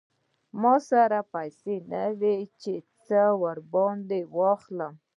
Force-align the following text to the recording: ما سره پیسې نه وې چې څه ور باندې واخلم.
ما 0.61 0.73
سره 0.89 1.19
پیسې 1.33 1.75
نه 1.91 2.03
وې 2.19 2.37
چې 2.61 2.73
څه 3.05 3.21
ور 3.41 3.57
باندې 3.73 4.19
واخلم. 4.37 4.93